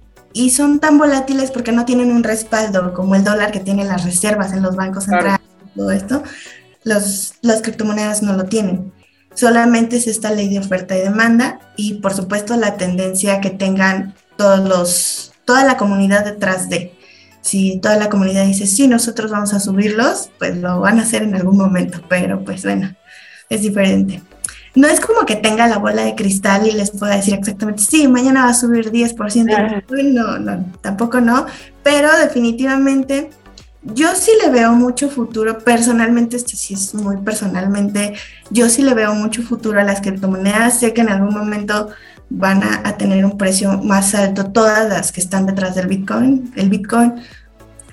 [0.51, 4.53] son tan volátiles porque no tienen un respaldo como el dólar que tiene las reservas
[4.53, 5.41] en los bancos centrales,
[5.75, 6.23] todo esto.
[6.85, 8.93] Los, las criptomonedas no lo tienen.
[9.37, 14.15] Solamente es esta ley de oferta y demanda y por supuesto la tendencia que tengan
[14.37, 16.95] todos los, toda la comunidad detrás de.
[17.43, 21.23] Si toda la comunidad dice, sí, nosotros vamos a subirlos, pues lo van a hacer
[21.23, 22.97] en algún momento, pero pues bueno,
[23.49, 24.21] es diferente.
[24.75, 28.09] No es como que tenga la bola de cristal y les pueda decir exactamente, sí,
[28.09, 29.85] mañana va a subir 10%.
[30.13, 31.47] No, no, tampoco no,
[31.85, 33.31] pero definitivamente
[33.95, 38.15] yo sí le veo mucho futuro, personalmente, esto sí es muy personalmente,
[38.51, 41.91] yo sí le veo mucho futuro a las criptomonedas, sé que en algún momento
[42.29, 46.69] van a, tener un precio más alto, todas las que están detrás del Bitcoin, el
[46.69, 47.15] Bitcoin.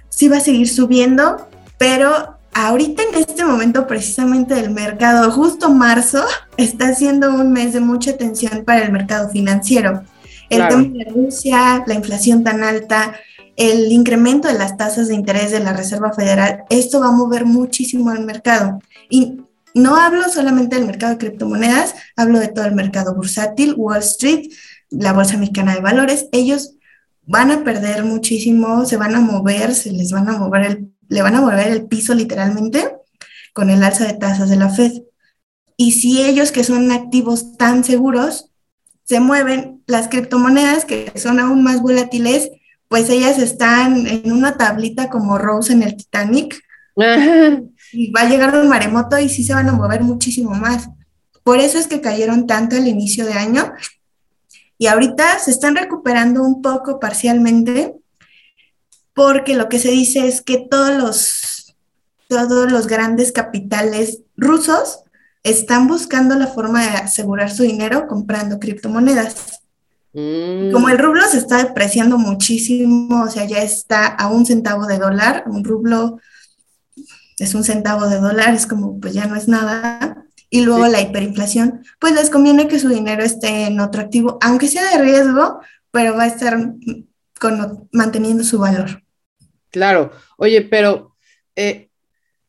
[0.09, 6.23] Sí va a seguir subiendo, pero ahorita en este momento precisamente del mercado, justo marzo,
[6.57, 10.03] está siendo un mes de mucha tensión para el mercado financiero.
[10.49, 13.15] El tema de Rusia, la inflación tan alta,
[13.55, 17.45] el incremento de las tasas de interés de la Reserva Federal, esto va a mover
[17.45, 18.79] muchísimo al mercado.
[19.09, 19.37] Y
[19.75, 24.51] no hablo solamente del mercado de criptomonedas, hablo de todo el mercado bursátil, Wall Street,
[24.89, 26.27] la Bolsa Mexicana de Valores.
[26.31, 26.75] Ellos
[27.25, 31.35] van a perder muchísimo, se van a mover, se les van a mover le van
[31.35, 32.95] a mover el piso literalmente
[33.53, 35.03] con el alza de tasas de la Fed.
[35.77, 38.51] Y si ellos que son activos tan seguros
[39.03, 42.49] se mueven, las criptomonedas que son aún más volátiles,
[42.93, 46.63] pues ellas están en una tablita como Rose en el Titanic.
[47.91, 50.89] y va a llegar un maremoto y sí se van a mover muchísimo más.
[51.41, 53.73] Por eso es que cayeron tanto al inicio de año
[54.77, 57.95] y ahorita se están recuperando un poco parcialmente
[59.15, 61.75] porque lo que se dice es que todos los,
[62.27, 64.99] todos los grandes capitales rusos
[65.41, 69.62] están buscando la forma de asegurar su dinero comprando criptomonedas.
[70.13, 70.71] Mm.
[70.71, 74.99] Como el rublo se está depreciando muchísimo, o sea, ya está a un centavo de
[74.99, 76.19] dólar, un rublo
[77.39, 80.25] es un centavo de dólar, es como, pues ya no es nada.
[80.49, 84.67] Y luego la hiperinflación, pues les conviene que su dinero esté en otro activo, aunque
[84.67, 86.55] sea de riesgo, pero va a estar
[87.39, 89.03] con, manteniendo su valor.
[89.71, 91.15] Claro, oye, pero
[91.55, 91.89] eh,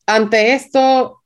[0.05, 1.23] ante esto,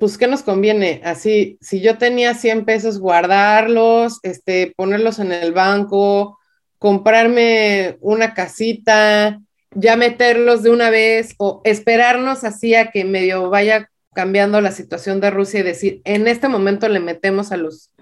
[0.00, 1.02] pues, ¿qué nos conviene?
[1.04, 6.38] Así, si yo tenía 100 pesos, guardarlos, este, ponerlos en el banco,
[6.78, 9.38] comprarme una casita,
[9.72, 15.20] ya meterlos de una vez o esperarnos así a que medio vaya cambiando la situación
[15.20, 17.92] de Rusia y decir, en este momento le metemos a los,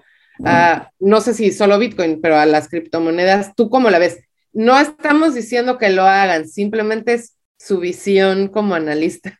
[0.99, 4.19] no sé si solo Bitcoin, pero a las criptomonedas, ¿tú cómo la ves?
[4.53, 9.37] No estamos diciendo que lo hagan, simplemente es su visión como analista.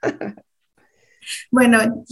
[1.51, 2.05] Bueno,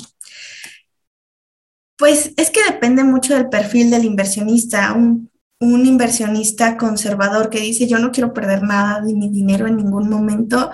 [1.97, 4.93] pues es que depende mucho del perfil del inversionista.
[4.93, 5.29] Un,
[5.59, 10.69] inversionista conservador que dice yo no quiero perder nada de mi dinero en ningún momento,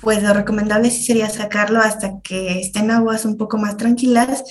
[0.00, 4.44] pues lo recomendable sí sería sacarlo hasta que estén aguas un poco más tranquilas.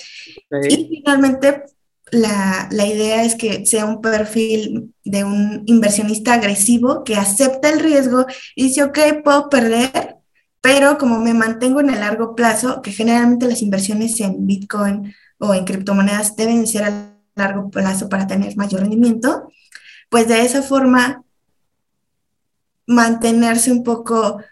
[0.68, 1.62] Y finalmente,
[2.10, 7.80] la, la, idea es que sea un perfil de un inversionista agresivo que acepta el
[7.80, 10.16] riesgo y dice, ok, puedo perder,
[10.60, 15.54] pero como me mantengo en el largo plazo, que generalmente las inversiones en Bitcoin o
[15.54, 19.50] en criptomonedas deben ser a largo plazo para tener mayor rendimiento,
[20.08, 21.22] pues de esa forma
[22.86, 24.42] mantenerse un poco,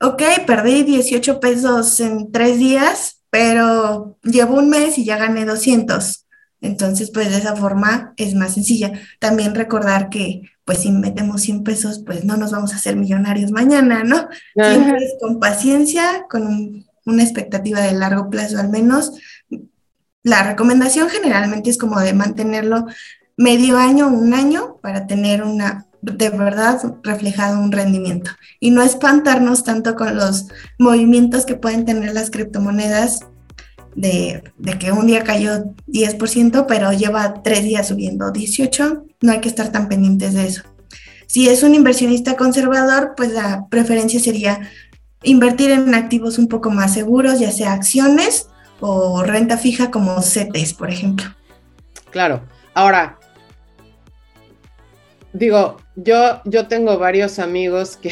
[0.00, 6.26] ok, perdí 18 pesos en tres días, pero llevo un mes y ya gané 200.
[6.62, 8.92] Entonces, pues de esa forma es más sencilla.
[9.18, 13.50] También recordar que, pues si metemos 100 pesos, pues no nos vamos a hacer millonarios
[13.50, 14.28] mañana, ¿no?
[14.54, 19.12] Siempre es con paciencia, con una expectativa de largo plazo al menos,
[20.22, 22.86] la recomendación generalmente es como de mantenerlo
[23.36, 29.64] medio año, un año, para tener una de verdad reflejado un rendimiento y no espantarnos
[29.64, 30.46] tanto con los
[30.78, 33.20] movimientos que pueden tener las criptomonedas
[33.96, 39.40] de, de, que un día cayó 10%, pero lleva tres días subiendo 18, no hay
[39.40, 40.62] que estar tan pendientes de eso.
[41.26, 44.60] Si es un inversionista conservador, pues la preferencia sería
[45.22, 48.49] invertir en activos un poco más seguros, ya sea acciones
[48.80, 51.26] o renta fija como CETES, por ejemplo.
[52.10, 52.42] Claro.
[52.74, 53.18] Ahora,
[55.32, 58.10] digo, yo, yo tengo varios amigos que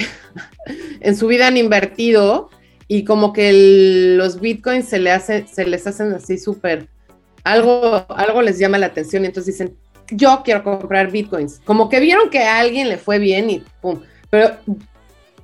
[1.00, 2.50] en su vida han invertido
[2.86, 6.88] y como que los bitcoins se, hace, les hacen así súper,
[7.44, 9.76] algo, algo les llama la atención y entonces dicen,
[10.10, 11.60] yo quiero comprar bitcoins.
[11.64, 14.00] Como que vieron que a alguien le fue bien y pum.
[14.30, 14.56] Pero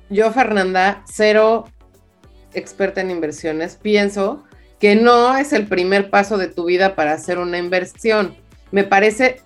[0.09, 1.65] yo, Fernanda, cero
[2.53, 4.44] experta en inversiones, pienso
[4.79, 8.35] que no es el primer paso de tu vida para hacer una inversión.
[8.71, 9.41] Me parece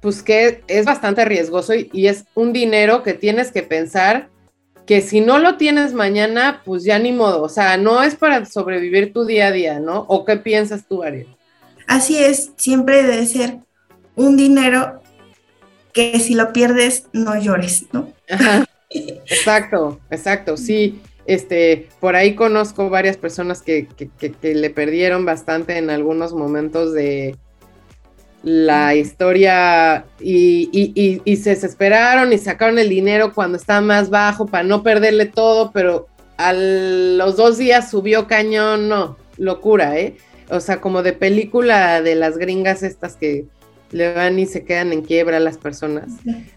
[0.00, 4.28] pues que es bastante riesgoso y, es un dinero que tienes que pensar
[4.84, 8.44] que si no lo tienes mañana, pues ya ni modo, o sea, no es para
[8.44, 10.04] sobrevivir tu día a día, ¿no?
[10.08, 11.28] ¿O qué piensas tú, Ariel?
[11.86, 13.58] Así es, siempre debe ser
[14.16, 15.00] un dinero
[15.92, 18.12] que si lo pierdes no llores, ¿no?
[18.90, 21.00] Exacto, exacto, sí.
[21.32, 23.88] Este, por ahí conozco varias personas que,
[24.42, 27.36] le perdieron bastante en algunos momentos de
[28.42, 30.68] la historia y,
[31.24, 35.72] y, se desesperaron y sacaron el dinero cuando estaba más bajo para no perderle todo,
[35.72, 36.06] pero
[36.36, 40.18] a los dos días subió cañón, no, locura, ¿eh?
[40.50, 43.46] O sea, como de película de las gringas estas que
[43.90, 46.10] le van y se quedan en quiebra las personas.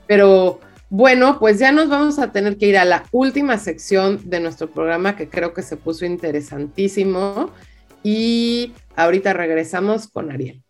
[0.06, 0.60] Pero
[0.98, 4.72] bueno, pues ya nos vamos a tener que ir a la última sección de nuestro
[4.72, 7.52] programa que creo que se puso interesantísimo
[8.02, 10.64] y ahorita regresamos con Ariel.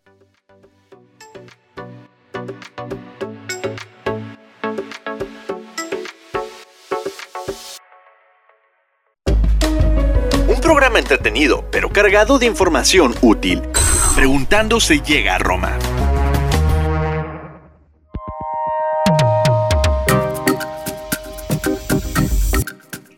[10.47, 13.61] Un programa entretenido, pero cargado de información útil.
[14.15, 15.77] Preguntando se llega a Roma.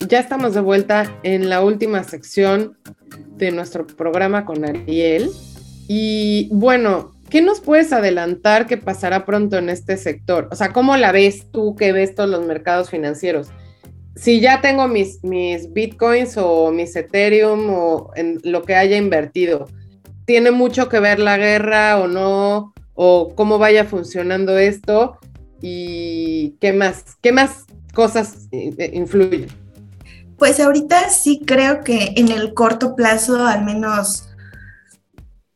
[0.08, 2.78] Ya estamos de vuelta en la última sección
[3.36, 5.30] de nuestro programa con Ariel.
[5.88, 10.48] Y bueno, ¿qué nos puedes adelantar que pasará pronto en este sector?
[10.52, 13.50] O sea, ¿cómo la ves tú que ves todos los mercados financieros?
[14.16, 19.68] Si ya tengo mis, mis bitcoins o mis Ethereum o en lo que haya invertido,
[20.26, 22.74] ¿tiene mucho que ver la guerra o no?
[22.96, 25.18] ¿O cómo vaya funcionando esto?
[25.62, 27.18] ¿Y qué más?
[27.22, 29.67] ¿Qué más cosas eh, eh, influyen?
[30.38, 34.30] Pues ahorita sí creo que en el corto plazo, al menos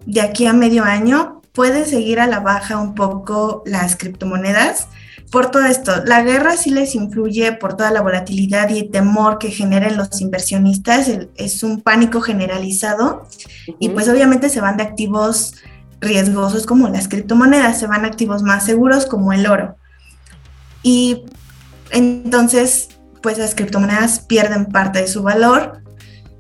[0.05, 4.88] de aquí a medio año, puede seguir a la baja un poco las criptomonedas.
[5.32, 9.38] Por todo esto, la guerra sí les influye por toda la volatilidad y el temor
[9.38, 11.09] que generan los inversionistas.
[11.36, 13.27] es un pánico generalizado
[13.79, 15.53] y pues obviamente se van de activos
[16.01, 19.75] riesgosos como las criptomonedas, se van a activos más seguros como el oro.
[20.84, 21.23] Y
[21.91, 22.89] entonces
[23.22, 25.84] pues las criptomonedas pierden parte de su valor.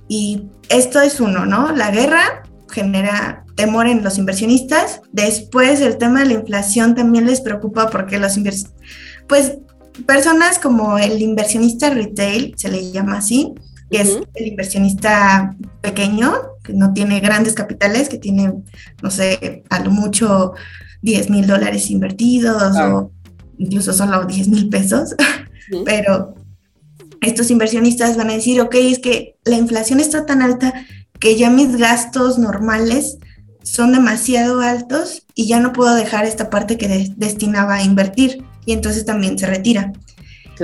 [0.07, 1.73] Y esto es uno, ¿no?
[1.73, 5.01] La guerra genera temor en los inversionistas.
[5.11, 8.81] Después el tema de la inflación también les preocupa porque los inversionistas,
[9.27, 9.57] pues
[10.05, 13.53] personas como el inversionista retail, se le llama así,
[13.89, 18.53] que es el inversionista pequeño, que no tiene grandes capitales, que tiene,
[19.01, 20.53] no sé, a lo mucho
[21.01, 23.11] 10 mil dólares invertidos o
[23.57, 25.15] incluso solo 10 mil pesos,
[25.85, 26.35] pero
[27.21, 30.73] estos inversionistas van a decir, ok, es que la inflación está tan alta
[31.19, 33.17] que ya mis gastos normales
[33.63, 38.73] son demasiado altos y ya no puedo dejar esta parte que destinaba a invertir y
[38.73, 39.93] entonces también se retira.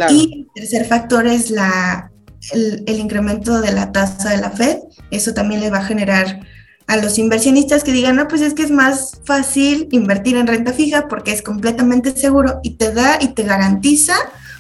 [0.10, 2.12] Y el tercer factor es la,
[2.52, 4.78] el, el, incremento de la tasa de la Fed.
[5.10, 6.42] Eso también le va a generar
[6.86, 10.72] a los inversionistas que digan, no, pues es que es más fácil invertir en renta
[10.72, 14.14] fija porque es completamente seguro y te da y te garantiza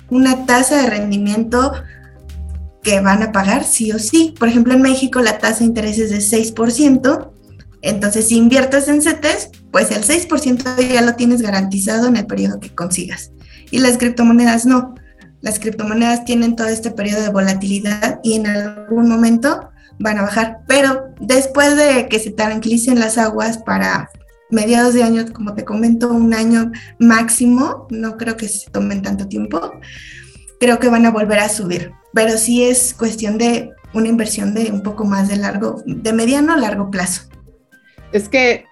[0.09, 1.73] una tasa de rendimiento
[2.83, 4.33] que van a pagar sí o sí.
[4.37, 7.31] Por ejemplo, en México la tasa de interés es de 6%,
[7.81, 12.59] entonces si inviertes en CETES, pues el 6% ya lo tienes garantizado en el periodo
[12.59, 13.31] que consigas.
[13.71, 14.95] Y las criptomonedas no.
[15.41, 20.59] Las criptomonedas tienen todo este periodo de volatilidad y en algún momento van a bajar,
[20.67, 24.09] pero después de que se tranquilicen las aguas para
[24.49, 29.27] mediados de año, como te comento, un año máximo, no creo que se tomen tanto
[29.27, 29.73] tiempo,
[30.59, 34.71] creo que van a volver a subir, pero sí es cuestión de una inversión de
[34.71, 37.23] un poco más de largo, de mediano a largo plazo.
[38.11, 38.65] Es que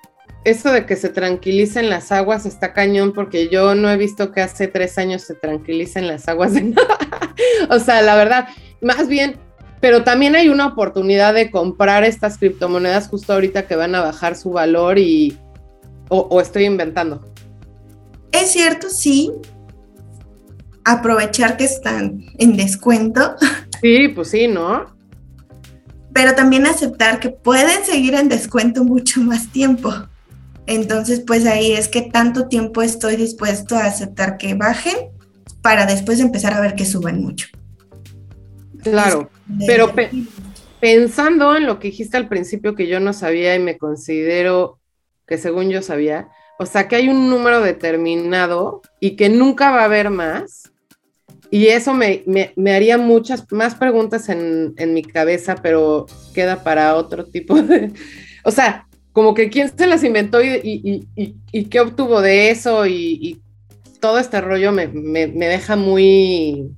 [0.43, 4.41] eso de que se tranquilicen las aguas está cañón porque yo no he visto que
[4.41, 6.97] hace tres años se tranquilicen las aguas de nada.
[7.69, 8.47] o sea, la verdad,
[8.81, 9.37] más bien,
[9.81, 14.35] pero también hay una oportunidad de comprar estas criptomonedas justo ahorita que van a bajar
[14.35, 15.37] su valor y,
[16.09, 17.23] o, estoy inventando?
[18.31, 19.31] Es cierto, sí.
[20.83, 23.35] Aprovechar que están en descuento.
[23.81, 24.95] Sí, pues sí, ¿no?
[26.13, 29.93] Pero también aceptar que pueden seguir en descuento mucho más tiempo.
[30.65, 34.95] Entonces, pues ahí es que tanto tiempo estoy dispuesto a aceptar que bajen
[35.61, 37.47] para después empezar a ver que suben mucho.
[38.81, 39.29] Claro,
[39.67, 39.93] pero
[40.79, 44.79] pensando en lo que dijiste al principio que yo no sabía y me considero
[45.27, 49.81] que según yo sabía, o sea que hay un número determinado y que nunca va
[49.81, 50.71] a haber más.
[51.51, 52.23] Y eso me,
[52.73, 57.91] haría muchas más preguntas en, mi cabeza, pero queda para otro tipo de...
[58.43, 61.07] O sea, como que quién se las inventó y,
[61.69, 63.41] qué obtuvo de eso y,
[63.99, 66.69] todo este rollo me, deja muy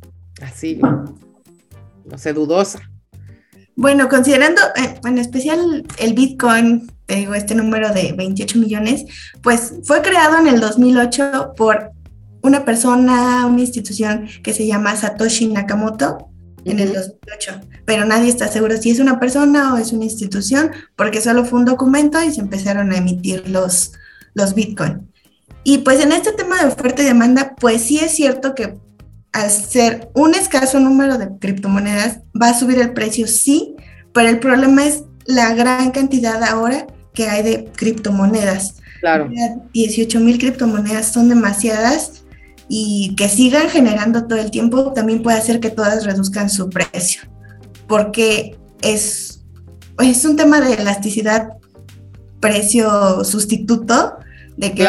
[0.42, 2.80] así, no sé, dudosa.
[3.76, 9.06] Bueno, considerando eh, en especial el Bitcoin, te digo, este número de 28 millones,
[9.42, 11.92] pues fue creado en el 2008 por
[12.44, 16.30] una persona, una institución que se llama Satoshi Nakamoto
[16.66, 20.72] en el 2008, pero nadie está seguro si es una persona o es una institución,
[20.98, 23.94] porque solo fue un documento y se empezaron a emitir los,
[24.34, 25.10] los Bitcoin.
[25.64, 28.78] Y pues en este tema de oferta y demanda, pues sí es cierto que
[29.32, 33.76] al ser un escaso número de criptomonedas, va a subir el precio, sí,
[34.14, 36.88] pero el problema es la gran cantidad ahora
[37.18, 38.76] que hay de criptomonedas.
[39.00, 39.28] Claro.
[39.74, 42.26] 18 mil criptomonedas son demasiadas
[42.70, 47.22] y que sigan generando todo el tiempo también puede hacer que todas reduzcan su precio,
[47.88, 49.44] porque es,
[50.00, 51.54] es un tema de elasticidad
[52.40, 54.18] precio sustituto,
[54.56, 54.88] de que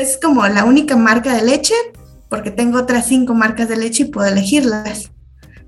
[0.00, 1.74] es como la única marca de leche,
[2.28, 5.12] porque tengo otras cinco marcas de leche y puedo elegirlas.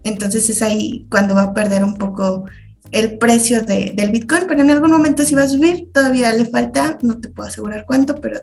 [0.02, 2.46] Entonces es ahí cuando va a perder un poco
[2.92, 6.44] el precio de, del Bitcoin, pero en algún momento sí va a subir, todavía le
[6.46, 8.40] falta, no te puedo asegurar cuánto, pero,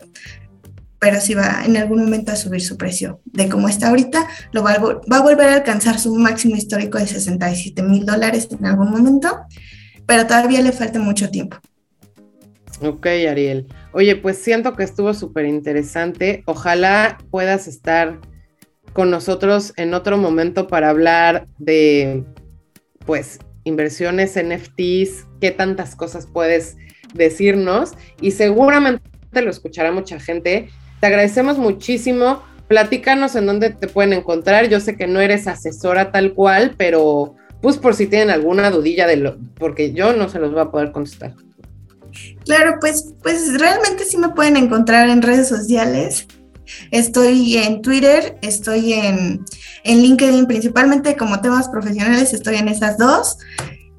[0.98, 3.20] pero sí va en algún momento a subir su precio.
[3.24, 6.98] De cómo está ahorita, lo va, a, va a volver a alcanzar su máximo histórico
[6.98, 9.40] de 67 mil dólares en algún momento,
[10.06, 11.58] pero todavía le falta mucho tiempo.
[12.80, 13.66] Ok, Ariel.
[13.92, 16.42] Oye, pues siento que estuvo súper interesante.
[16.46, 18.18] Ojalá puedas estar
[18.92, 22.24] con nosotros en otro momento para hablar de,
[23.06, 26.76] pues, inversiones, NFTs, qué tantas cosas puedes
[27.14, 29.02] decirnos y seguramente
[29.42, 30.68] lo escuchará mucha gente.
[31.00, 32.42] Te agradecemos muchísimo.
[32.68, 34.68] Platícanos en dónde te pueden encontrar.
[34.68, 39.06] Yo sé que no eres asesora tal cual, pero pues por si tienen alguna dudilla
[39.06, 41.34] de lo, porque yo no se los voy a poder contestar.
[42.44, 46.26] Claro, pues, pues realmente sí me pueden encontrar en redes sociales.
[46.90, 49.44] Estoy en Twitter, estoy en,
[49.84, 53.38] LinkedIn, principalmente como temas profesionales, estoy en esas dos.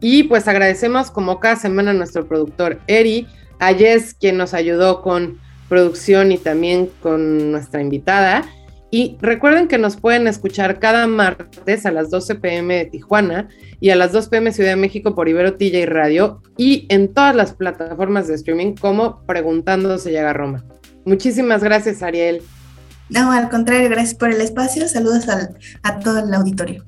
[0.00, 3.28] Y pues agradecemos como cada semana a nuestro productor Eri,
[3.60, 5.38] a Jess, quien nos ayudó con
[5.68, 8.44] producción y también con nuestra invitada.
[8.90, 13.48] Y recuerden que nos pueden escuchar cada martes a las 12 pm de Tijuana
[13.78, 17.36] y a las 2 pm Ciudad de México por Ibero TJ Radio y en todas
[17.36, 20.64] las plataformas de streaming como Preguntando se llega Roma.
[21.04, 22.42] Muchísimas gracias, Ariel.
[23.08, 24.88] No, al contrario, gracias por el espacio.
[24.88, 25.26] Saludos
[25.82, 26.84] a todo el auditorio.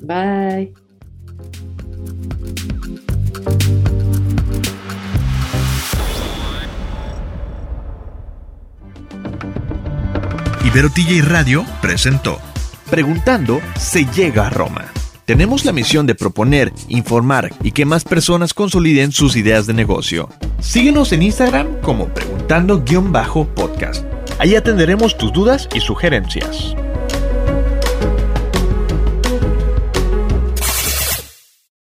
[0.00, 0.74] Bye.
[10.64, 12.38] Ibero TJ Radio presentó
[12.90, 14.86] Preguntando se llega a Roma.
[15.24, 20.30] Tenemos la misión de proponer, informar y que más personas consoliden sus ideas de negocio.
[20.60, 24.17] Síguenos en Instagram como preguntando-podcast.
[24.38, 26.76] Ahí atenderemos tus dudas y sugerencias.